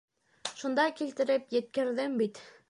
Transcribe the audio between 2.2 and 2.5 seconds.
бит.